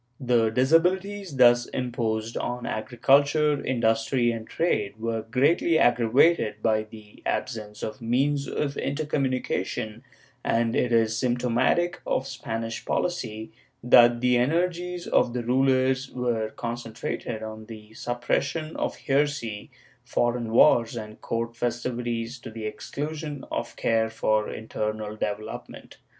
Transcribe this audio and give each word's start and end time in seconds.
^ 0.23 0.27
The 0.27 0.49
disabilities 0.49 1.35
thus 1.37 1.67
imposed 1.67 2.35
on 2.35 2.65
agriculture, 2.65 3.63
industry, 3.63 4.31
and 4.31 4.47
trade 4.47 4.99
were 4.99 5.21
greatly 5.21 5.77
aggravated 5.77 6.63
by 6.63 6.85
the 6.89 7.21
absence 7.23 7.83
of 7.83 8.01
means 8.01 8.47
of 8.47 8.79
intercom 8.79 9.25
munication, 9.25 10.01
and 10.43 10.75
it 10.75 10.91
is 10.91 11.15
symptomatic 11.15 12.01
of 12.07 12.25
Spanish 12.25 12.83
policy 12.83 13.51
that 13.83 14.21
the 14.21 14.37
energies 14.37 15.05
of 15.05 15.33
the 15.33 15.43
rulers 15.43 16.09
were 16.09 16.49
concentrated 16.49 17.43
on 17.43 17.67
the 17.67 17.93
suppression 17.93 18.75
of 18.77 18.95
heresy, 18.95 19.69
foreign 20.03 20.51
wars 20.51 20.95
and 20.95 21.21
court 21.21 21.55
festivities 21.55 22.39
to 22.39 22.49
the 22.49 22.65
exclusion 22.65 23.45
of 23.51 23.75
care 23.75 24.09
for 24.09 24.49
internal 24.49 25.15
development. 25.15 25.97